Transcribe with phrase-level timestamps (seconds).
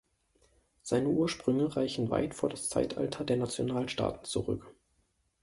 [0.81, 4.73] Seine Ursprünge reichen weit vor das Zeitalter der Nationalstaaten zurück.